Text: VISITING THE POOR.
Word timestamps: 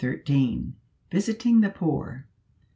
VISITING 1.11 1.61
THE 1.61 1.69
POOR. 1.69 2.25